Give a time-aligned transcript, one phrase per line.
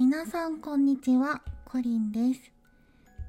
[0.00, 2.52] 皆さんこんにちは、コリンです。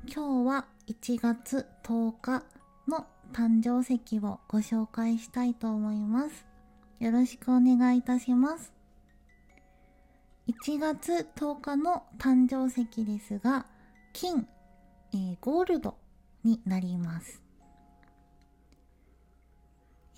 [0.05, 2.43] 今日は1月10日
[2.87, 6.45] の誕生石をご紹介したいと思います。
[6.99, 8.71] よろしくお願いいたします。
[10.47, 13.65] 1月10日の誕生石ですが、
[14.13, 14.47] 金、
[15.11, 15.97] えーゴールド
[16.43, 17.41] になります。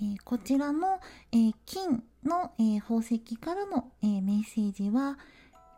[0.01, 0.99] えこちらの、
[1.31, 5.17] え金の、え宝石からの、えメッセージは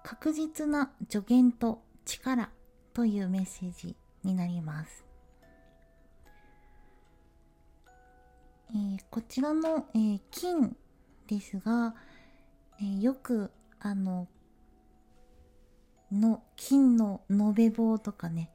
[0.04, 2.50] 確実な助言と力
[2.94, 5.06] というメッセージになります。
[8.72, 10.76] えーこちらの、えー金
[11.28, 11.96] ですが、
[12.80, 14.28] えーよくあの
[16.12, 18.52] の金の延べ棒とかね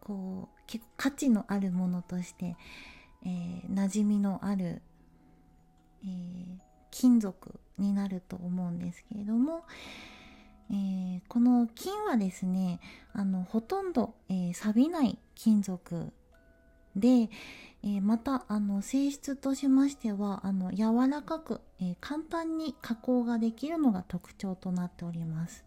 [0.00, 2.56] こう結構価値のあるものとして、
[3.24, 4.82] えー馴染みのある、
[6.04, 6.56] えー
[6.90, 9.64] 金属になると思うんですけれども、
[10.72, 12.80] えーこの金はですね
[13.12, 16.12] あのほとんど、えー錆びない金属
[16.96, 25.64] で、えーまたあの性質としましてはあの柔らかく、え簡単に加工ができるのが特徴となっております。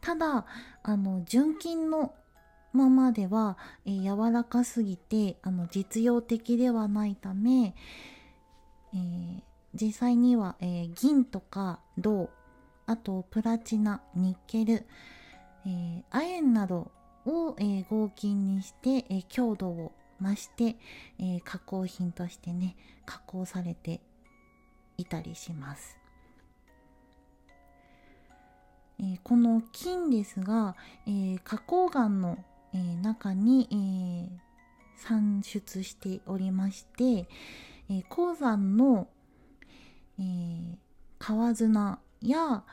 [0.00, 0.46] ただ
[0.82, 2.14] あの純金の
[2.72, 7.74] ままでは、えー柔らかすぎてあの実用的ではないため、
[8.94, 9.42] え
[9.74, 12.30] 実際には、え銀とか銅
[12.88, 14.86] あとプラチナニッケル、
[15.66, 16.90] えー亜鉛など
[17.26, 20.76] を、えー合金にして、えー強度を増して、
[21.18, 24.00] え加工品としてね加工されて
[24.96, 25.98] いたりします。
[28.98, 30.74] えこの金ですが、
[31.06, 32.38] えー花崗岩の、
[32.72, 34.40] え中に、え
[34.96, 37.28] 産出しておりまして、
[37.90, 39.08] え鉱山の、
[40.18, 40.76] えー
[41.18, 42.64] 川砂や、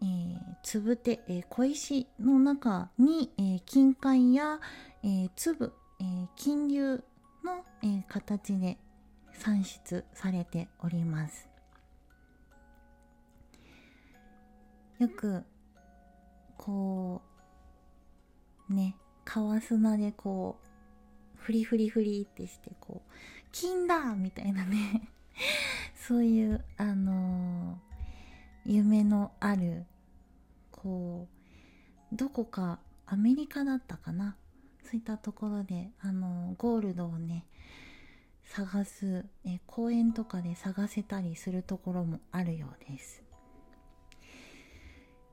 [0.00, 4.60] えーつぶて、えー小石の中に、えー金塊や、
[5.02, 7.04] えー粒、えー金粒
[7.44, 8.78] の、えー形で
[9.32, 11.48] 産出されております。
[14.98, 15.42] よく
[16.56, 17.22] こ
[18.70, 23.12] うね川砂でこうフリフリフリってしてこう
[23.50, 24.14] 金だ！
[24.14, 25.08] みたいなね。
[25.96, 27.91] そういうあのー
[28.64, 29.84] 夢のある
[30.70, 31.28] こ
[32.12, 34.36] うどこかアメリカだったかな？
[34.84, 37.46] そういったところであのゴールドをね
[38.44, 43.22] 探すえ公園とかで探せたりするところもあるようです、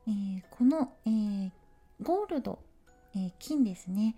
[0.06, 1.50] えーこの、えー
[2.02, 2.58] ゴールド、
[3.14, 4.16] えー金ですね。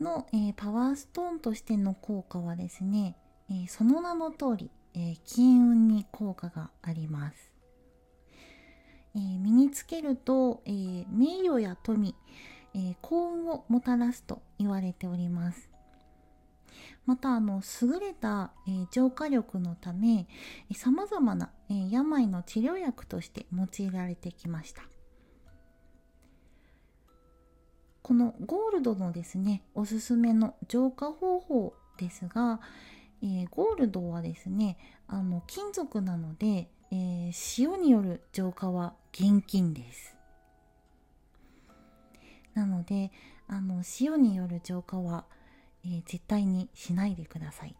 [0.00, 3.16] の、えパワーストーンとしての効果はですね、
[3.50, 7.51] えその名の通り、え金運に効果があります、
[9.14, 12.14] えー身につけると、えー名誉や富、
[12.74, 15.68] えー幸運をもたらすと言われております。
[17.04, 20.26] またあの優れた、えー浄化力のため
[20.74, 24.82] さまざまな、えー病の治療薬として用いられてきました。
[28.02, 32.60] このゴールドのですねおすすめの浄化方法ですが、
[33.22, 40.16] えーゴールドはですねあの金属なので、えー塩による浄化は厳禁です。
[42.54, 43.10] なので
[43.48, 45.24] あの塩による浄化は、
[45.84, 47.74] えー絶対にしないでください、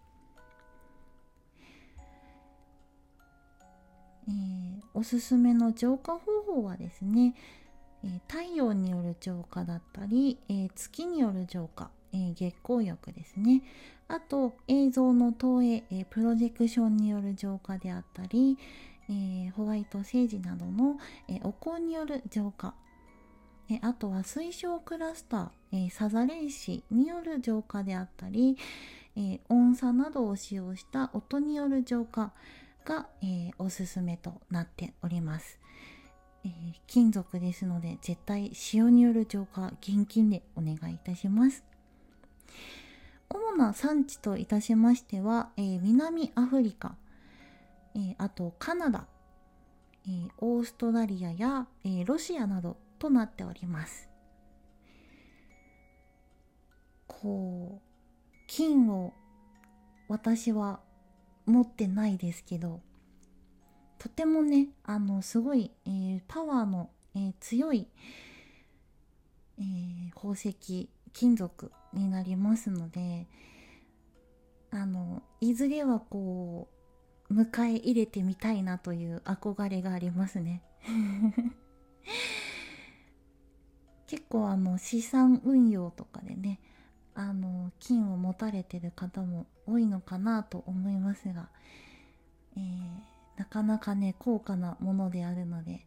[4.29, 7.35] えーおすすめの浄化方法はですね、
[8.05, 13.63] えー太陽による浄化だったり、えー月による浄化、え月光浴ですね。
[14.09, 18.59] あと映像の投影、えプロジェクションによる浄化であったり、
[19.09, 20.99] えーホワイトセージなどの、
[21.29, 22.75] えーお香による浄化。
[23.71, 28.57] えあとは水晶クラスター、えサザレ石による浄化であったり、
[29.17, 32.33] え音差などを使用した音による浄化
[32.85, 35.59] が、えおすすめとなっております、
[36.45, 36.53] えー
[36.87, 41.65] 金属ですので絶対塩による浄化厳禁でお願いいたします。
[43.31, 46.97] 主な産地といたしましては、えー南アフリカ、
[47.95, 49.07] えーあとカナダ、
[50.07, 54.09] えーオーストラリアや、えーロシアなどとなっております。
[57.07, 59.13] こう金を
[60.09, 60.81] 私は
[61.47, 62.81] 持ってないですけど
[63.99, 67.87] とてもねあのすごい、えーパワーの、えー強い、
[69.59, 73.27] えー宝石金属になりますので
[74.71, 76.82] あのいずれはこう
[77.33, 80.63] 迎え入れてみたいなという憧れがありますね。
[84.07, 86.61] 結構あの資産運用とかでね
[87.15, 91.49] あの金を持たれてる方も多いのかなと思いますが、
[92.57, 92.91] えー、
[93.37, 95.87] なかなかね高価なものであるので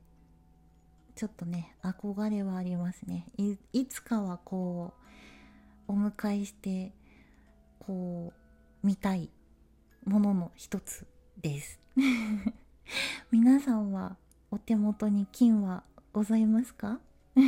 [1.15, 3.27] ちょっとね憧れはありますね。
[3.73, 4.93] いつかはこ
[5.87, 6.93] うお迎えして
[7.79, 8.33] こ
[8.83, 9.29] う見たい
[10.05, 11.07] ものの一つ。
[11.41, 11.79] です。
[13.31, 14.15] 皆さんは
[14.51, 15.83] お手元に金は
[16.13, 16.99] ございますか？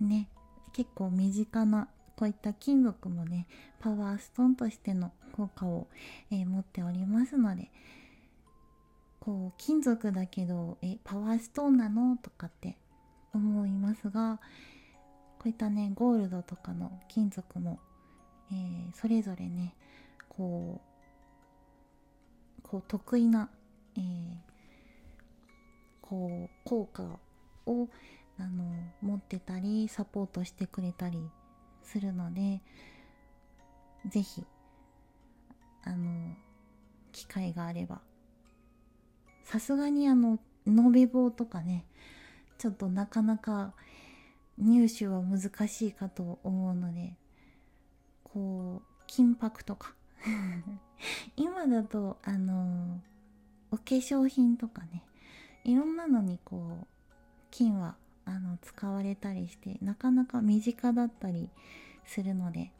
[0.00, 0.28] ね
[0.72, 3.46] 結構身近なこういった金属もね
[3.80, 5.88] パワーストーンとしての効果を、
[6.30, 7.70] えー、持っておりますので
[9.20, 12.76] こう金属だけどえパワーストーンなのとかって
[13.32, 14.40] 思いますが
[15.38, 17.80] こういったねゴールドとかの金属も、
[18.50, 19.74] えー、それぞれね
[20.36, 20.80] こ
[22.58, 23.48] うこう得意な、
[23.96, 24.02] えー、
[26.00, 27.04] こう効果
[27.66, 27.88] を
[28.38, 28.64] あの
[29.00, 31.18] 持ってたりサポートしてくれたり
[31.82, 32.60] するので
[34.06, 34.44] 是非
[35.84, 36.34] あの
[37.12, 38.00] 機会があれば
[39.44, 41.84] さすがにあの延べ棒とかね
[42.58, 43.74] ちょっとなかなか
[44.58, 47.14] 入手は難しいかと思うので
[48.22, 49.94] こう金箔とか
[51.36, 53.00] 今だとあの
[53.70, 55.04] お化粧品とかね
[55.64, 56.86] いろんなのにこう
[57.50, 61.50] 金はあの使われたりしてなかなか身近だったり
[62.04, 62.72] するので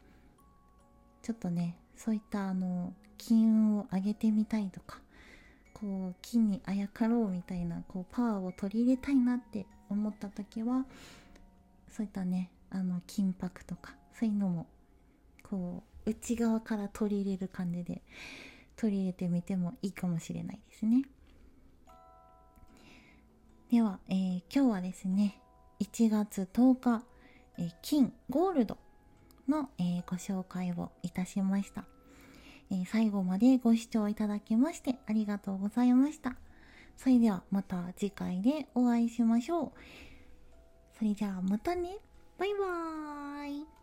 [1.23, 5.01] ちょっとねそういったあの金運を上げてみたいとか
[5.73, 10.87] こう金にあやかろうみたいなこうパワーを取り入れたいなって思った時は
[11.91, 14.67] そういったねあの金箔とかそういうのも
[15.43, 18.03] こう内側から取り入れる感じで
[18.77, 21.05] 取り入れてみてもいいかもしれないですね。
[23.71, 25.41] では、えー、今日はですね
[25.81, 27.05] 1月10日、
[27.59, 28.79] えー、金ゴールド
[29.49, 31.85] の、えー、ご紹介をいたしました、
[32.71, 36.37] え最後までご視聴いただきましてありがとうございました。
[36.97, 39.73] それではまた次回でお会いしましょう。
[40.97, 41.99] それじゃあまたね。
[42.39, 43.74] バイバーイ。